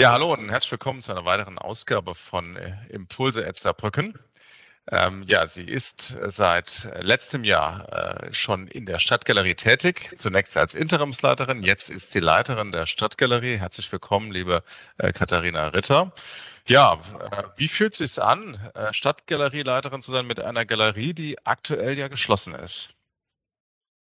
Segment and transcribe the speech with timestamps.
[0.00, 4.16] Ja, hallo und herzlich willkommen zu einer weiteren Ausgabe von äh, Impulse at Saarbrücken.
[4.88, 10.76] Ähm, ja, sie ist seit letztem Jahr äh, schon in der Stadtgalerie tätig, zunächst als
[10.76, 13.56] Interimsleiterin, jetzt ist sie Leiterin der Stadtgalerie.
[13.56, 14.62] Herzlich willkommen, liebe
[14.98, 16.12] äh, Katharina Ritter.
[16.68, 17.00] Ja,
[17.32, 21.98] äh, wie fühlt es sich an, äh, Stadtgalerieleiterin zu sein mit einer Galerie, die aktuell
[21.98, 22.90] ja geschlossen ist?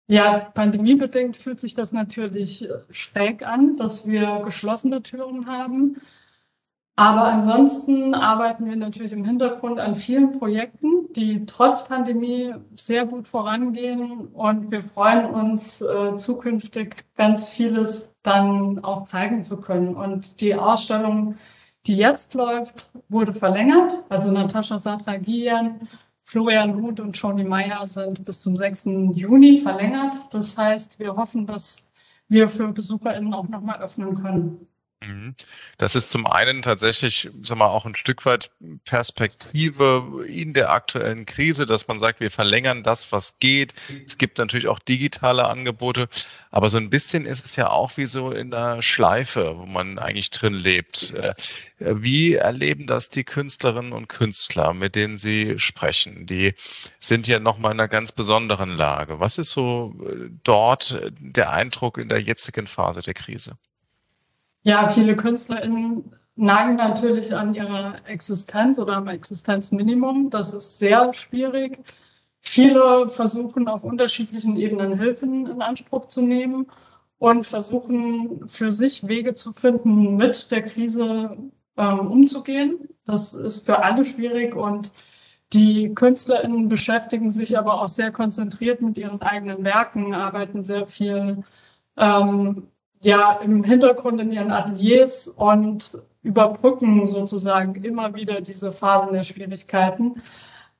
[0.07, 5.96] Ja, pandemiebedingt fühlt sich das natürlich schräg an, dass wir geschlossene Türen haben.
[6.96, 13.27] Aber ansonsten arbeiten wir natürlich im Hintergrund an vielen Projekten, die trotz Pandemie sehr gut
[13.27, 14.29] vorangehen.
[14.29, 19.96] Und wir freuen uns, äh, zukünftig ganz vieles dann auch zeigen zu können.
[19.96, 21.37] Und die Ausstellung,
[21.87, 24.05] die jetzt läuft, wurde verlängert.
[24.09, 25.88] Also Natascha Satragian
[26.24, 28.87] Florian Huth und Johnny Meyer sind bis zum 6.
[29.12, 30.15] Juni verlängert.
[30.32, 31.87] Das heißt, wir hoffen, dass
[32.28, 34.66] wir für BesucherInnen auch nochmal öffnen können.
[35.07, 35.35] Mhm.
[35.79, 38.51] Das ist zum einen tatsächlich, sag mal, auch ein Stück weit
[38.85, 43.74] Perspektive in der aktuellen Krise, dass man sagt, wir verlängern das, was geht.
[44.07, 46.09] Es gibt natürlich auch digitale Angebote,
[46.51, 49.99] aber so ein bisschen ist es ja auch wie so in der Schleife, wo man
[49.99, 51.13] eigentlich drin lebt.
[51.15, 51.35] Äh,
[51.79, 56.27] wie erleben das die Künstlerinnen und Künstler, mit denen Sie sprechen?
[56.27, 56.55] Die
[57.01, 59.21] sind ja nochmal in einer ganz besonderen Lage.
[59.21, 63.59] Was ist so äh, dort der Eindruck in der jetzigen Phase der Krise?
[64.66, 70.31] Ja, viele KünstlerInnen nagen natürlich an ihrer Existenz oder am Existenzminimum.
[70.31, 71.81] Das ist sehr schwierig.
[72.41, 76.66] Viele versuchen auf unterschiedlichen Ebenen Hilfen in Anspruch zu nehmen
[77.19, 81.37] und versuchen für sich Wege zu finden, mit der Krise
[81.76, 82.88] ähm, umzugehen.
[83.06, 84.93] Das ist für alle schwierig und
[85.53, 91.44] die KünstlerInnen beschäftigen sich aber auch sehr konzentriert mit ihren eigenen Werken, arbeiten sehr viel
[91.97, 92.69] ähm,
[93.05, 100.22] ja im Hintergrund in ihren Ateliers und überbrücken sozusagen immer wieder diese Phasen der Schwierigkeiten.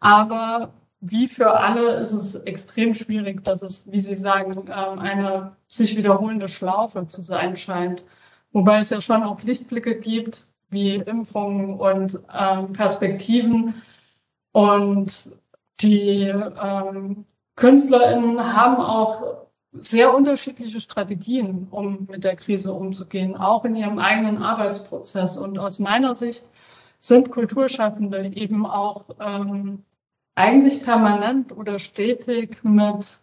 [0.01, 5.57] Aber wie für alle ist es extrem schwierig, dass es, wie Sie sagen, ähm, eine
[5.67, 8.07] sich wiederholende Schlaufe zu sein scheint.
[8.53, 13.83] Wobei es ja schon auch Lichtblicke gibt, wie Impfungen und ähm, Perspektiven.
[14.53, 15.31] Und
[15.81, 19.44] die ähm, KünstlerInnen haben auch
[19.75, 25.37] sehr unterschiedliche Strategien, um mit der Krise umzugehen, auch in ihrem eigenen Arbeitsprozess.
[25.37, 26.47] Und aus meiner Sicht
[26.99, 29.83] sind Kulturschaffende eben auch ähm,
[30.35, 33.21] eigentlich permanent oder stetig mit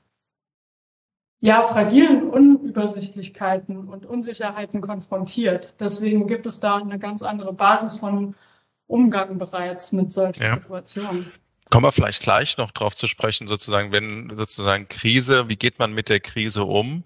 [1.39, 5.73] ja, fragilen Unübersichtlichkeiten und Unsicherheiten konfrontiert.
[5.79, 8.35] Deswegen gibt es da eine ganz andere Basis von
[8.85, 10.51] Umgang bereits mit solchen ja.
[10.51, 11.31] Situationen.
[11.71, 15.93] Kommen wir vielleicht gleich noch drauf zu sprechen, sozusagen, wenn sozusagen Krise, wie geht man
[15.93, 17.05] mit der Krise um?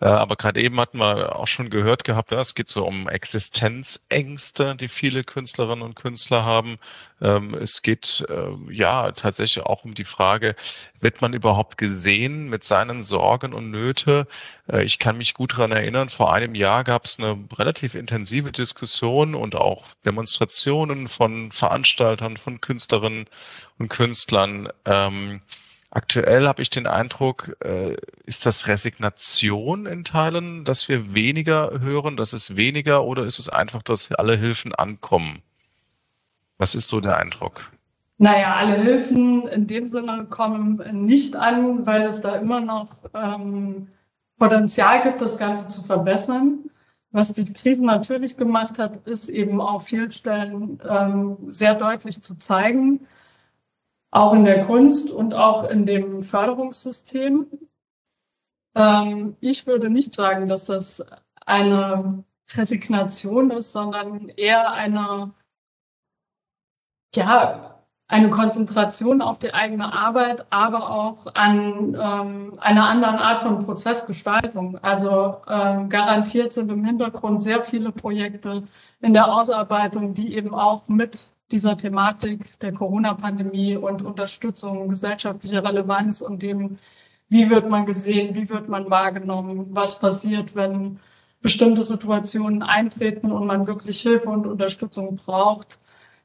[0.00, 3.08] Äh, aber gerade eben hatten wir auch schon gehört gehabt, ja, es geht so um
[3.08, 6.78] Existenzängste, die viele Künstlerinnen und Künstler haben.
[7.20, 10.56] Ähm, es geht äh, ja tatsächlich auch um die Frage,
[11.00, 14.26] wird man überhaupt gesehen mit seinen Sorgen und Nöte?
[14.70, 18.52] Äh, ich kann mich gut daran erinnern, vor einem Jahr gab es eine relativ intensive
[18.52, 23.26] Diskussion und auch Demonstrationen von Veranstaltern, von Künstlerinnen
[23.78, 24.68] und Künstlern.
[24.84, 25.40] Ähm,
[25.90, 32.16] aktuell habe ich den Eindruck, äh, ist das Resignation in Teilen, dass wir weniger hören,
[32.16, 35.42] dass es weniger oder ist es einfach, dass alle Hilfen ankommen?
[36.64, 37.70] Was ist so der Eindruck?
[38.16, 43.88] Naja, alle Hilfen in dem Sinne kommen nicht an, weil es da immer noch ähm,
[44.38, 46.70] Potenzial gibt, das Ganze zu verbessern.
[47.10, 52.38] Was die Krise natürlich gemacht hat, ist eben auf vielen Stellen ähm, sehr deutlich zu
[52.38, 53.06] zeigen,
[54.10, 57.46] auch in der Kunst und auch in dem Förderungssystem.
[58.74, 61.04] Ähm, ich würde nicht sagen, dass das
[61.44, 62.24] eine
[62.56, 65.34] Resignation ist, sondern eher eine,
[67.16, 67.74] ja,
[68.06, 74.78] eine Konzentration auf die eigene Arbeit, aber auch an ähm, einer anderen Art von Prozessgestaltung.
[74.82, 78.64] Also ähm, garantiert sind im Hintergrund sehr viele Projekte
[79.00, 86.20] in der Ausarbeitung, die eben auch mit dieser Thematik der Corona-Pandemie und Unterstützung gesellschaftlicher Relevanz
[86.20, 86.78] und dem,
[87.28, 91.00] wie wird man gesehen, wie wird man wahrgenommen, was passiert, wenn
[91.40, 95.78] bestimmte Situationen eintreten und man wirklich Hilfe und Unterstützung braucht.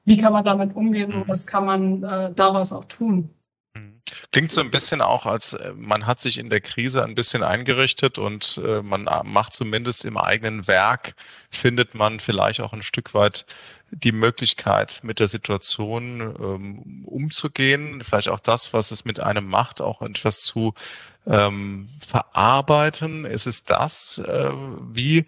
[0.09, 1.27] Wie kann man damit umgehen und mhm.
[1.27, 3.29] was kann man äh, daraus auch tun?
[4.31, 7.43] Klingt so ein bisschen auch, als äh, man hat sich in der Krise ein bisschen
[7.43, 11.13] eingerichtet und äh, man macht zumindest im eigenen Werk,
[11.51, 13.45] findet man vielleicht auch ein Stück weit
[13.91, 19.79] die Möglichkeit, mit der Situation ähm, umzugehen, vielleicht auch das, was es mit einem macht,
[19.79, 20.73] auch etwas zu
[21.27, 23.25] ähm, verarbeiten.
[23.25, 24.17] Ist es das?
[24.17, 24.49] Äh,
[24.91, 25.23] wie Äh,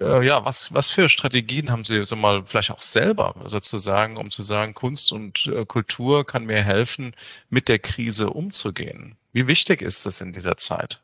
[0.00, 4.42] ja, was, was für Strategien haben Sie so mal vielleicht auch selber sozusagen, um zu
[4.42, 7.12] sagen, Kunst und äh, Kultur kann mir helfen,
[7.50, 9.16] mit der Krise umzugehen?
[9.32, 11.00] Wie wichtig ist das in dieser Zeit?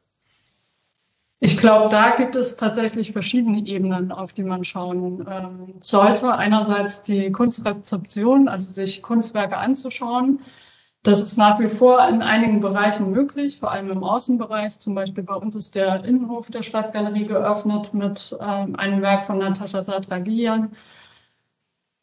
[1.44, 6.32] Ich glaube, da gibt es tatsächlich verschiedene Ebenen, auf die man schauen ähm, sollte.
[6.32, 10.40] Einerseits die Kunstrezeption, also sich Kunstwerke anzuschauen.
[11.04, 14.78] Das ist nach wie vor in einigen Bereichen möglich, vor allem im Außenbereich.
[14.78, 19.38] Zum Beispiel bei uns ist der Innenhof der Stadtgalerie geöffnet mit ähm, einem Werk von
[19.38, 20.76] Natascha Satragian.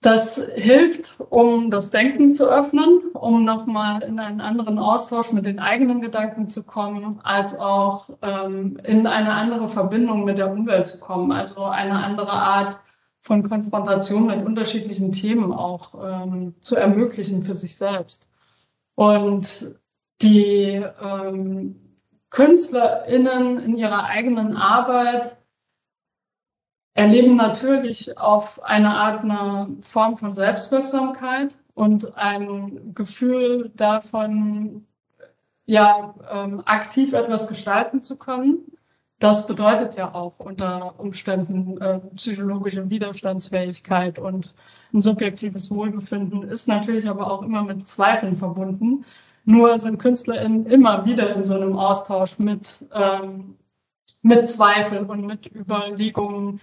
[0.01, 5.59] Das hilft, um das Denken zu öffnen, um nochmal in einen anderen Austausch mit den
[5.59, 10.99] eigenen Gedanken zu kommen, als auch ähm, in eine andere Verbindung mit der Umwelt zu
[11.01, 11.31] kommen.
[11.31, 12.81] Also eine andere Art
[13.21, 18.28] von Konfrontation mit unterschiedlichen Themen auch ähm, zu ermöglichen für sich selbst.
[18.99, 19.75] Und
[20.21, 21.79] die ähm,
[22.31, 25.37] KünstlerInnen in ihrer eigenen Arbeit
[26.95, 34.85] erleben natürlich auf eine Art eine Form von Selbstwirksamkeit und ein Gefühl davon,
[35.65, 38.69] ja, ähm, aktiv etwas gestalten zu können.
[39.19, 44.53] Das bedeutet ja auch unter Umständen äh, psychologische Widerstandsfähigkeit und
[44.93, 49.05] ein subjektives Wohlbefinden ist natürlich aber auch immer mit Zweifeln verbunden.
[49.43, 53.57] Nur sind KünstlerInnen immer wieder in so einem Austausch mit, ähm,
[54.21, 56.61] mit Zweifeln und mit Überlegungen,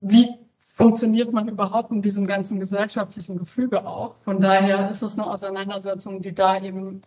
[0.00, 0.28] wie
[0.76, 4.16] funktioniert man überhaupt in diesem ganzen gesellschaftlichen Gefüge auch.
[4.24, 7.00] Von daher ist es eine Auseinandersetzung, die da eben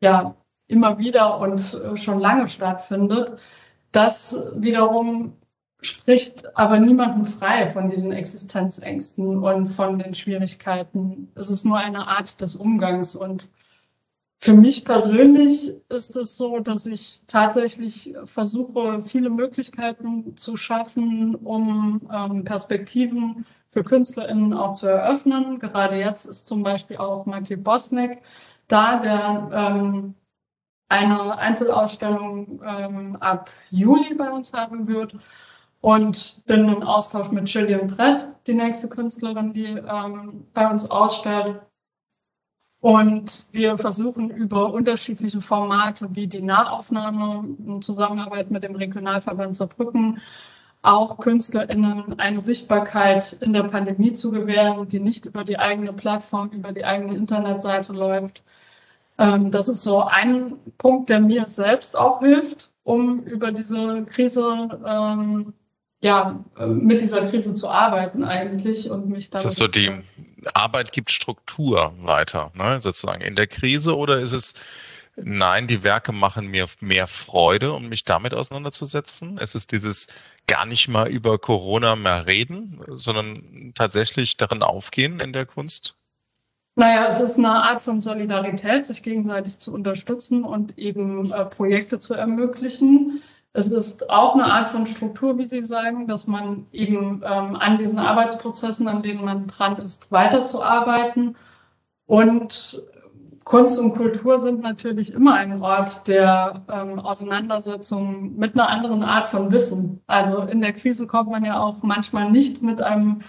[0.00, 0.36] ja
[0.68, 3.36] immer wieder und äh, schon lange stattfindet.
[3.92, 5.34] Das wiederum
[5.82, 11.32] spricht aber niemanden frei von diesen Existenzängsten und von den Schwierigkeiten.
[11.34, 13.16] Es ist nur eine Art des Umgangs.
[13.16, 13.48] Und
[14.38, 22.02] für mich persönlich ist es so, dass ich tatsächlich versuche, viele Möglichkeiten zu schaffen, um
[22.12, 25.58] ähm, Perspektiven für KünstlerInnen auch zu eröffnen.
[25.60, 28.22] Gerade jetzt ist zum Beispiel auch Maciej Bosnek
[28.68, 30.14] da, der ähm,
[30.90, 35.14] eine Einzelausstellung ähm, ab Juli bei uns haben wird
[35.80, 41.60] und bin im Austausch mit Gillian Brett, die nächste Künstlerin, die ähm, bei uns ausstellt.
[42.80, 50.20] Und wir versuchen über unterschiedliche Formate wie die Nahaufnahme in Zusammenarbeit mit dem Regionalverband Saarbrücken
[50.82, 56.48] auch KünstlerInnen eine Sichtbarkeit in der Pandemie zu gewähren, die nicht über die eigene Plattform,
[56.50, 58.42] über die eigene Internetseite läuft.
[59.20, 64.80] Ähm, das ist so ein Punkt, der mir selbst auch hilft, um über diese Krise
[64.86, 65.54] ähm,
[66.02, 69.38] ja, mit dieser Krise zu arbeiten eigentlich und mich dann.
[69.38, 69.90] Ist das so die
[70.54, 74.54] Arbeit gibt Struktur weiter, ne, sozusagen in der Krise oder ist es
[75.16, 79.38] Nein, die Werke machen mir mehr Freude, um mich damit auseinanderzusetzen.
[79.38, 80.06] Es ist dieses
[80.46, 85.96] gar nicht mal über Corona mehr reden, sondern tatsächlich darin aufgehen in der Kunst.
[86.76, 91.98] Naja, es ist eine Art von Solidarität, sich gegenseitig zu unterstützen und eben äh, Projekte
[91.98, 93.22] zu ermöglichen.
[93.52, 97.78] Es ist auch eine Art von Struktur, wie Sie sagen, dass man eben ähm, an
[97.78, 101.36] diesen Arbeitsprozessen, an denen man dran ist, weiterzuarbeiten.
[102.06, 102.82] Und
[103.44, 109.26] Kunst und Kultur sind natürlich immer ein Ort der ähm, Auseinandersetzung mit einer anderen Art
[109.26, 110.02] von Wissen.
[110.06, 113.22] Also in der Krise kommt man ja auch manchmal nicht mit einem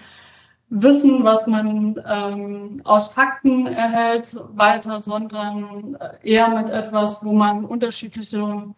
[0.74, 8.72] Wissen, was man ähm, aus Fakten erhält, weiter, sondern eher mit etwas, wo man unterschiedliche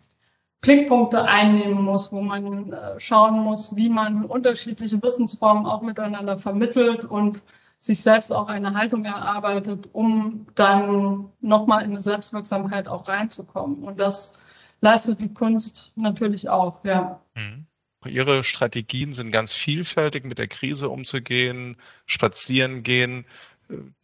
[0.60, 7.04] Blickpunkte einnehmen muss, wo man äh, schauen muss, wie man unterschiedliche Wissensformen auch miteinander vermittelt
[7.04, 7.42] und
[7.78, 13.84] sich selbst auch eine Haltung erarbeitet, um dann nochmal in eine Selbstwirksamkeit auch reinzukommen.
[13.84, 14.42] Und das
[14.80, 17.20] leistet die Kunst natürlich auch, ja.
[17.34, 17.66] Mhm.
[18.06, 23.26] Ihre Strategien sind ganz vielfältig, mit der Krise umzugehen, spazieren gehen,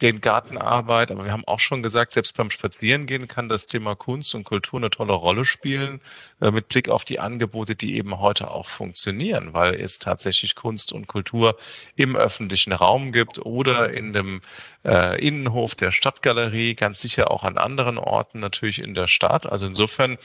[0.01, 4.35] den Gartenarbeit, aber wir haben auch schon gesagt, selbst beim Spazierengehen kann das Thema Kunst
[4.35, 6.01] und Kultur eine tolle Rolle spielen, äh,
[6.41, 11.07] mit Blick auf die Angebote, die eben heute auch funktionieren, weil es tatsächlich Kunst und
[11.07, 11.57] Kultur
[11.97, 14.41] im öffentlichen Raum gibt oder in dem
[14.85, 19.45] äh, Innenhof der Stadtgalerie, ganz sicher auch an anderen Orten natürlich in der Stadt.
[19.45, 20.17] Also insofern,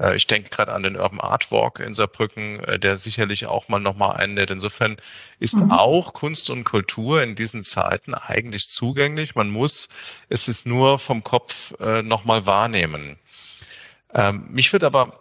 [0.00, 3.68] äh, ich denke gerade an den Urban Art Walk in Saarbrücken, äh, der sicherlich auch
[3.68, 4.50] mal nochmal einlädt.
[4.50, 4.96] Insofern
[5.38, 5.70] ist mhm.
[5.70, 9.36] auch Kunst und Kultur in diesen Zeiten eigentlich zugänglich.
[9.36, 9.88] Man muss
[10.28, 13.16] es ist nur vom Kopf äh, nochmal wahrnehmen.
[14.12, 15.20] Ähm, mich würde aber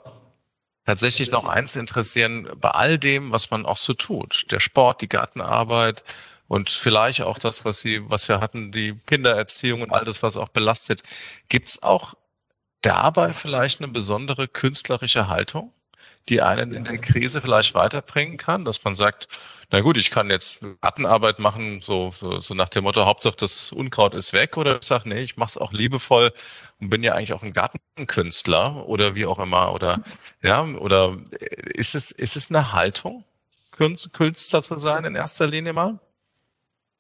[0.89, 5.07] tatsächlich noch eins interessieren, bei all dem, was man auch so tut, der Sport, die
[5.07, 6.03] Gartenarbeit,
[6.47, 10.35] und vielleicht auch das, was Sie, was wir hatten, die Kindererziehung und all das, was
[10.35, 11.03] auch belastet.
[11.47, 12.15] Gibt's auch
[12.81, 15.71] dabei vielleicht eine besondere künstlerische Haltung?
[16.29, 19.27] Die einen in der Krise vielleicht weiterbringen kann, dass man sagt,
[19.71, 24.15] na gut, ich kann jetzt Gartenarbeit machen, so, so, nach dem Motto, Hauptsache das Unkraut
[24.15, 26.31] ist weg, oder ich sage, nee, ich mache es auch liebevoll
[26.79, 30.01] und bin ja eigentlich auch ein Gartenkünstler oder wie auch immer, oder
[30.41, 31.17] ja, oder
[31.73, 33.23] ist es, ist es eine Haltung,
[33.77, 35.99] Künstler zu sein in erster Linie mal?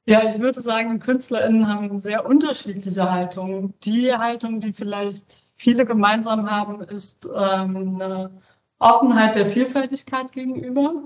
[0.05, 3.75] Ja, ich würde sagen, KünstlerInnen haben sehr unterschiedliche Haltungen.
[3.83, 8.31] Die Haltung, die vielleicht viele gemeinsam haben, ist ähm, eine
[8.79, 11.03] Offenheit der Vielfältigkeit gegenüber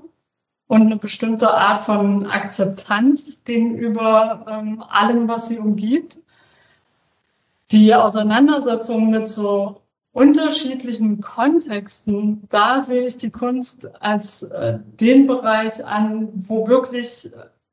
[0.68, 6.18] und eine bestimmte Art von Akzeptanz gegenüber ähm, allem, was sie umgibt.
[7.72, 15.84] Die Auseinandersetzung mit so unterschiedlichen Kontexten, da sehe ich die Kunst als äh, den Bereich
[15.84, 17.32] an, wo wirklich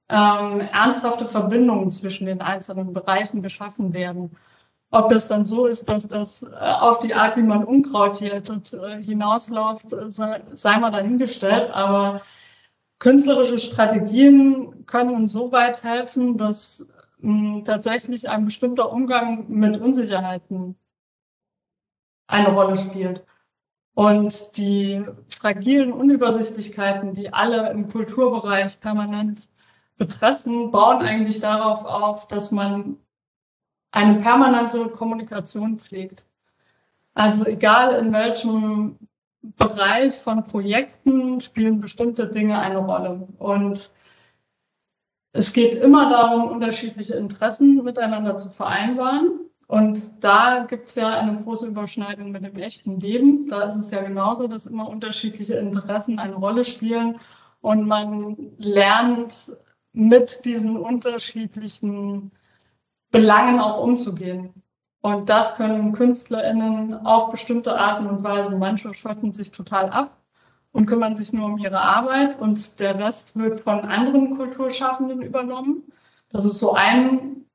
[0.09, 4.31] ähm, ernsthafte Verbindungen zwischen den einzelnen Bereichen geschaffen werden.
[4.93, 8.35] Ob das dann so ist, dass das äh, auf die Art, wie man Unkraut hier
[8.35, 11.71] äh, hinausläuft, äh, sei, mal dahingestellt.
[11.71, 12.23] Aber
[12.99, 16.87] künstlerische Strategien können uns so weit helfen, dass
[17.21, 20.77] hm, tatsächlich ein bestimmter Umgang mit Unsicherheiten
[22.27, 23.25] eine Rolle spielt.
[23.95, 29.49] Und die fragilen Unübersichtlichkeiten, die alle im Kulturbereich permanent
[29.99, 32.97] betreffen, bauen eigentlich darauf auf, dass man
[33.93, 36.25] eine permanente Kommunikation pflegt.
[37.15, 38.99] Also egal in welchem
[39.43, 43.27] Bereich von Projekten spielen bestimmte Dinge eine Rolle.
[43.39, 43.91] Und
[45.33, 49.51] es geht immer darum, unterschiedliche Interessen miteinander zu vereinbaren.
[49.67, 53.49] Und da gibt es ja eine große Überschneidung mit dem echten Leben.
[53.49, 57.21] Da ist es ja genauso, dass immer unterschiedliche Interessen eine Rolle spielen
[57.61, 59.53] und man lernt
[59.93, 62.33] mit diesen unterschiedlichen
[63.11, 64.63] Belangen auch umzugehen.
[65.03, 68.59] Und das können KünstlerInnen auf bestimmte Arten und Weisen.
[68.59, 70.19] Manche schotten sich total ab
[70.73, 75.85] und kümmern sich nur um ihre Arbeit und der Rest wird von anderen Kulturschaffenden übernommen.
[76.29, 77.47] Das ist so ein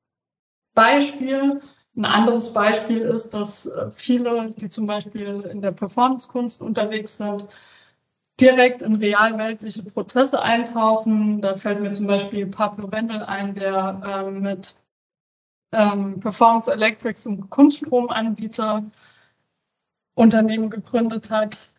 [0.74, 1.62] Beispiel.
[1.96, 7.48] Ein anderes Beispiel ist, dass viele, die zum Beispiel in der Performancekunst unterwegs sind,
[8.42, 11.42] direkt in realweltliche Prozesse eintauchen.
[11.42, 14.76] Da fällt mir zum Beispiel Pablo Wendel ein, der ähm, mit
[15.72, 18.84] ähm, Performance Electrics und Kunststromanbieter
[20.16, 21.70] Unternehmen gegründet hat.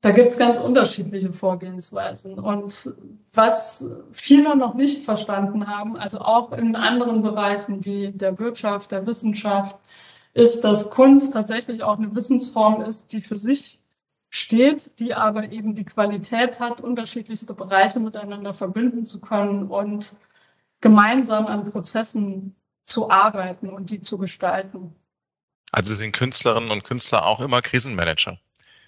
[0.00, 2.38] Da gibt's ganz unterschiedliche Vorgehensweisen.
[2.38, 2.92] Und
[3.32, 9.06] was viele noch nicht verstanden haben, also auch in anderen Bereichen wie der Wirtschaft, der
[9.06, 9.76] Wissenschaft,
[10.34, 13.80] ist, dass Kunst tatsächlich auch eine Wissensform ist, die für sich
[14.30, 20.14] steht, die aber eben die Qualität hat, unterschiedlichste Bereiche miteinander verbinden zu können und
[20.80, 22.54] gemeinsam an Prozessen
[22.88, 24.94] zu arbeiten und die zu gestalten.
[25.70, 28.40] Also sind Künstlerinnen und Künstler auch immer Krisenmanager, kann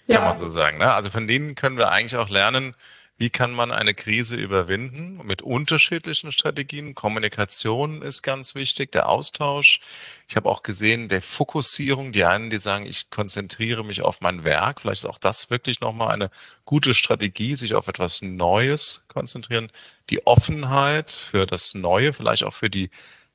[0.07, 0.21] ja.
[0.21, 0.78] man so sagen.
[0.78, 0.92] Ne?
[0.92, 2.75] Also von denen können wir eigentlich auch lernen,
[3.21, 6.95] wie kann man eine Krise überwinden mit unterschiedlichen Strategien?
[6.95, 9.80] Kommunikation ist ganz wichtig, der Austausch.
[10.26, 12.12] Ich habe auch gesehen, der Fokussierung.
[12.12, 14.80] Die einen, die sagen, ich konzentriere mich auf mein Werk.
[14.80, 16.30] Vielleicht ist auch das wirklich nochmal eine
[16.64, 19.71] gute Strategie, sich auf etwas Neues konzentrieren.
[20.09, 22.88] Die Offenheit für das Neue, vielleicht auch für die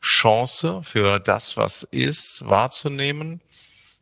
[0.05, 3.41] Chance, für das, was ist, wahrzunehmen.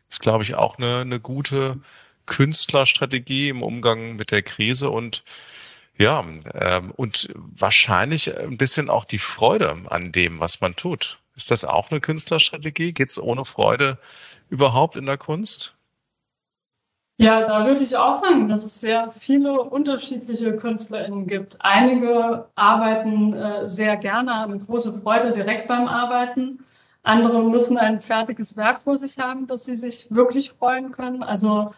[0.10, 1.79] Ist, glaube ich, auch eine, eine gute
[2.25, 5.24] Künstlerstrategie im Umgang mit der Krise und
[5.98, 11.19] ja, ähm, und wahrscheinlich ein bisschen auch die Freude an dem, was man tut.
[11.36, 12.93] Ist das auch eine Künstlerstrategie?
[12.93, 13.98] Geht es ohne Freude
[14.50, 15.75] überhaupt in der Kunst?
[17.20, 21.58] Ja, da würde ich auch sagen, dass es sehr viele unterschiedliche KünstlerInnen gibt.
[21.60, 26.65] Einige arbeiten äh, sehr gerne, haben große Freude direkt beim Arbeiten.
[27.03, 31.22] Andere müssen ein fertiges Werk vor sich haben, dass sie sich wirklich freuen können.
[31.22, 31.74] Also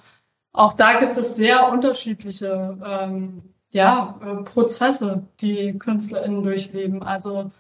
[0.54, 7.04] auch da gibt es sehr unterschiedliche ähm, ja, äh, Prozesse, die KünstlerInnen durchleben.
[7.04, 7.52] Also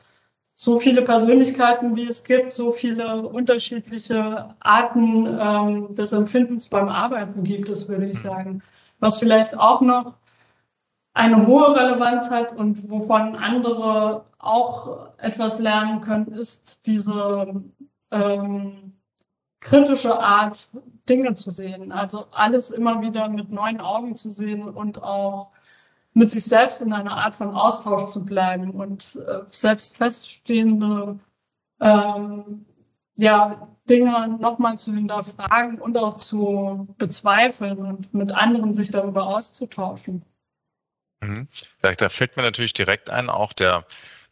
[0.56, 7.44] so viele Persönlichkeiten, wie es gibt, so viele unterschiedliche Arten ähm, des Empfindens beim Arbeiten
[7.44, 8.22] gibt es, würde ich hm.
[8.22, 8.64] sagen.
[9.00, 10.14] Was vielleicht auch noch
[11.14, 17.64] eine hohe Relevanz hat und wovon andere auch etwas lernen können, ist diese
[18.12, 18.94] ähm,
[19.60, 20.70] kritische Art,
[21.08, 21.92] Dinge zu sehen.
[21.92, 25.52] Also alles immer wieder mit neuen Augen zu sehen und auch
[26.16, 31.20] mit sich selbst in einer Art von Austausch zu bleiben und äh, selbst feststehende
[31.82, 32.66] ähm,
[33.18, 40.24] ja, Dinge nochmal zu hinterfragen und auch zu bezweifeln und mit anderen sich darüber auszutauschen.
[41.22, 41.50] Mhm.
[41.82, 43.86] Da, da fällt mir natürlich direkt ein, auch der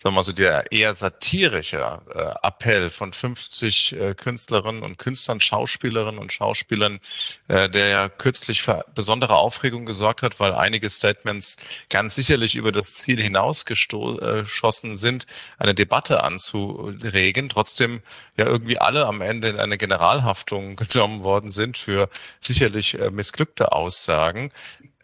[0.04, 5.40] sagen wir mal so, der eher satirische äh, Appell von 50 äh, Künstlerinnen und Künstlern,
[5.40, 7.00] Schauspielerinnen und Schauspielern,
[7.48, 11.56] äh, der ja kürzlich für besondere Aufregung gesorgt hat, weil einige Statements
[11.90, 15.26] ganz sicherlich über das Ziel hinausgeschossen sind,
[15.58, 18.02] eine Debatte anzuregen, trotzdem
[18.36, 22.10] ja irgendwie alle am Ende in eine Generalhaftung genommen worden sind für
[22.42, 24.52] sicherlich äh, missglückte Aussagen.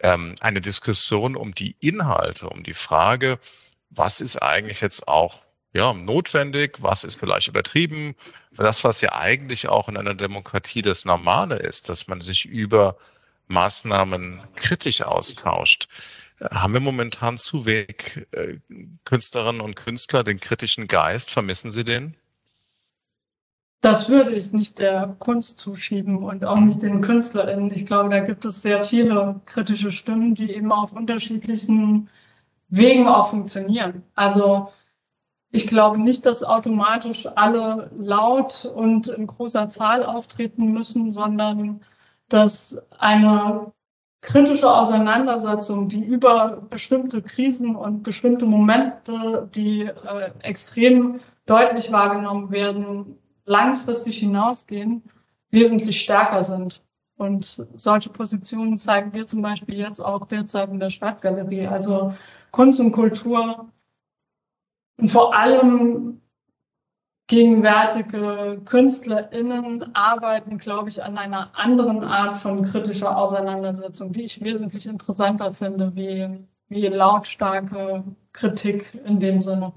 [0.02, 3.38] Ähm, eine Diskussion um die Inhalte, um die Frage,
[4.00, 5.42] was ist eigentlich jetzt auch
[5.74, 8.16] ja, notwendig, was ist vielleicht übertrieben.
[8.56, 12.96] Das, was ja eigentlich auch in einer Demokratie das Normale ist, dass man sich über
[13.48, 15.88] Maßnahmen kritisch austauscht.
[16.50, 18.56] Haben wir momentan zu wenig äh,
[19.04, 21.30] Künstlerinnen und Künstler den kritischen Geist?
[21.30, 22.16] Vermissen Sie den?
[23.82, 27.70] Das würde ich nicht der Kunst zuschieben und auch nicht den KünstlerInnen.
[27.74, 32.08] Ich glaube, da gibt es sehr viele kritische Stimmen, die eben auf unterschiedlichen
[32.70, 34.04] Wegen auch funktionieren.
[34.14, 34.68] Also
[35.50, 41.80] ich glaube nicht, dass automatisch alle laut und in großer Zahl auftreten müssen, sondern
[42.28, 43.72] dass eine
[44.20, 53.18] kritische Auseinandersetzung, die über bestimmte Krisen und bestimmte Momente, die äh, extrem deutlich wahrgenommen werden,
[53.44, 55.02] langfristig hinausgehen,
[55.50, 56.82] wesentlich stärker sind.
[57.16, 61.66] Und solche Positionen zeigen wir zum Beispiel jetzt auch derzeit in der Stadtgalerie.
[61.66, 62.14] Also
[62.50, 63.70] Kunst und Kultur
[64.98, 66.20] und vor allem
[67.30, 74.86] gegenwärtige KünstlerInnen arbeiten, glaube ich, an einer anderen Art von kritischer Auseinandersetzung, die ich wesentlich
[74.86, 78.02] interessanter finde, wie, wie lautstarke
[78.32, 79.72] Kritik in dem Sinne.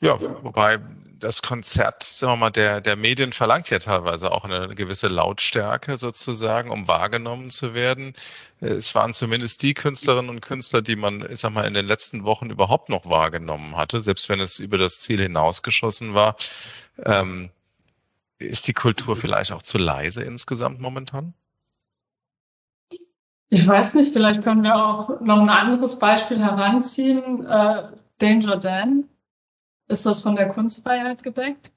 [0.00, 0.78] Ja, wobei
[1.20, 5.98] das Konzert, sagen wir mal, der, der Medien verlangt ja teilweise auch eine gewisse Lautstärke
[5.98, 8.14] sozusagen, um wahrgenommen zu werden.
[8.60, 12.24] Es waren zumindest die Künstlerinnen und Künstler, die man, ich sag mal, in den letzten
[12.24, 16.36] Wochen überhaupt noch wahrgenommen hatte, selbst wenn es über das Ziel hinausgeschossen war.
[17.04, 17.50] Ähm,
[18.38, 21.34] ist die Kultur vielleicht auch zu leise insgesamt momentan?
[23.50, 27.44] Ich weiß nicht, vielleicht können wir auch noch ein anderes Beispiel heranziehen.
[27.46, 29.08] Äh, Danger Dan,
[29.90, 31.72] ist das von der Kunstfreiheit gedeckt.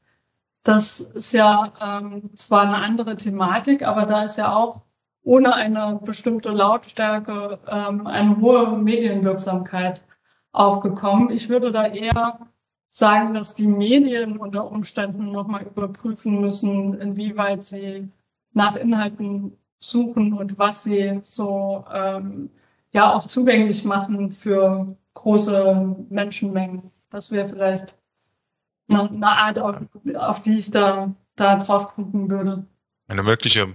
[0.63, 4.84] Das ist ja ähm, zwar eine andere Thematik, aber da ist ja auch
[5.23, 10.04] ohne eine bestimmte Lautstärke ähm, eine hohe Medienwirksamkeit
[10.52, 11.32] aufgekommen.
[11.32, 12.39] Ich würde da eher
[12.89, 18.10] sagen, dass die Medien unter Umständen nochmal überprüfen müssen, inwieweit sie
[18.54, 22.52] nach Inhalten suchen und was sie so ähm,
[22.91, 26.91] ja auch zugänglich machen für große Menschenmengen.
[27.10, 27.95] Das wäre vielleicht
[28.89, 29.76] eine, eine Art, auf,
[30.15, 32.65] auf die ich da, da drauf gucken würde.
[33.08, 33.74] Eine mögliche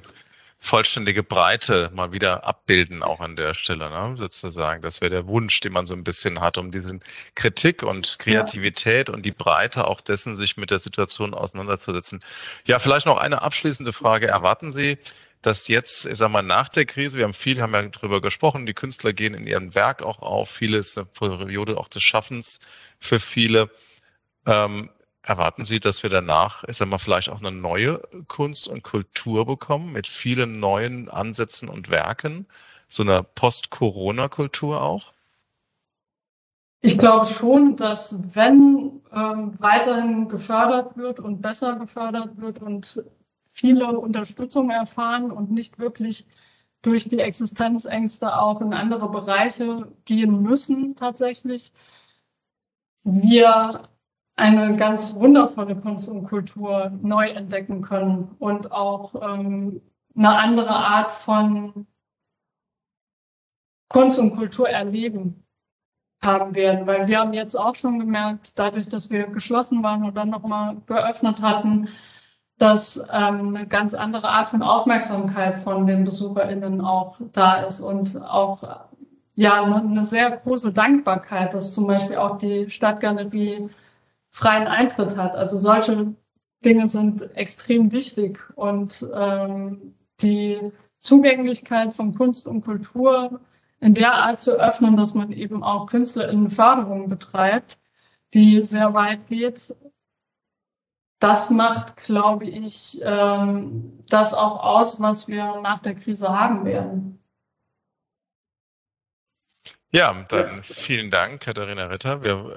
[0.58, 4.16] vollständige Breite mal wieder abbilden, auch an der Stelle, ne?
[4.16, 4.82] sozusagen.
[4.82, 7.00] Das wäre der Wunsch, den man so ein bisschen hat, um diesen
[7.36, 9.14] Kritik und Kreativität ja.
[9.14, 12.20] und die Breite auch dessen, sich mit der Situation auseinanderzusetzen.
[12.66, 14.26] Ja, vielleicht noch eine abschließende Frage.
[14.26, 14.98] Erwarten Sie,
[15.42, 18.66] dass jetzt, ich sag mal, nach der Krise, wir haben viel, haben ja drüber gesprochen,
[18.66, 22.60] die Künstler gehen in ihrem Werk auch auf, viele ist eine Periode auch des Schaffens
[22.98, 23.70] für viele.
[24.44, 24.90] Ähm,
[25.28, 29.44] Erwarten Sie, dass wir danach, ich sag mal, vielleicht auch eine neue Kunst und Kultur
[29.44, 32.46] bekommen mit vielen neuen Ansätzen und Werken?
[32.88, 35.12] So eine Post-Corona-Kultur auch?
[36.80, 43.04] Ich glaube schon, dass wenn ähm, weiterhin gefördert wird und besser gefördert wird und
[43.48, 46.26] viele Unterstützung erfahren und nicht wirklich
[46.80, 51.70] durch die Existenzängste auch in andere Bereiche gehen müssen tatsächlich,
[53.02, 53.90] wir
[54.38, 59.82] eine ganz wundervolle Kunst und Kultur neu entdecken können und auch ähm,
[60.16, 61.86] eine andere Art von
[63.88, 65.44] Kunst und Kultur erleben
[66.22, 70.16] haben werden, weil wir haben jetzt auch schon gemerkt, dadurch, dass wir geschlossen waren und
[70.16, 71.88] dann nochmal geöffnet hatten,
[72.58, 78.20] dass ähm, eine ganz andere Art von Aufmerksamkeit von den BesucherInnen auch da ist und
[78.22, 78.62] auch
[79.34, 83.70] ja eine sehr große Dankbarkeit, dass zum Beispiel auch die Stadtgalerie
[84.30, 85.34] freien Eintritt hat.
[85.36, 86.14] Also solche
[86.64, 90.58] Dinge sind extrem wichtig und ähm, die
[90.98, 93.40] Zugänglichkeit von Kunst und Kultur
[93.80, 97.78] in der Art zu öffnen, dass man eben auch KünstlerInnenförderung betreibt,
[98.34, 99.74] die sehr weit geht.
[101.20, 107.20] Das macht, glaube ich, ähm, das auch aus, was wir nach der Krise haben werden.
[109.90, 112.22] Ja, dann vielen Dank, Katharina Ritter.
[112.22, 112.56] Wir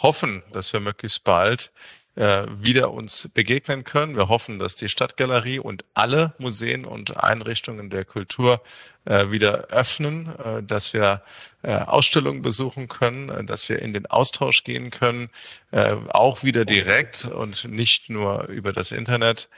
[0.00, 1.72] hoffen, dass wir möglichst bald
[2.18, 4.16] äh, wieder uns begegnen können.
[4.16, 8.60] Wir hoffen, dass die Stadtgalerie und alle Museen und Einrichtungen der Kultur
[9.04, 11.22] äh, wieder öffnen, äh, dass wir
[11.62, 15.30] äh, Ausstellungen besuchen können, äh, dass wir in den Austausch gehen können,
[15.70, 19.48] äh, auch wieder direkt und nicht nur über das Internet.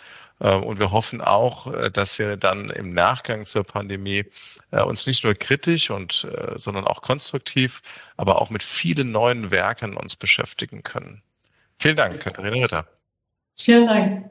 [0.40, 4.24] Und wir hoffen auch, dass wir dann im Nachgang zur Pandemie
[4.70, 6.26] uns nicht nur kritisch und,
[6.56, 7.82] sondern auch konstruktiv,
[8.16, 11.22] aber auch mit vielen neuen Werken uns beschäftigen können.
[11.78, 12.86] Vielen Dank, Katharina Ritter.
[13.58, 14.30] Vielen Dank.